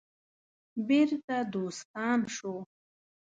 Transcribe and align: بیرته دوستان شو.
بیرته 0.87 1.35
دوستان 1.53 2.19
شو. 2.35 2.53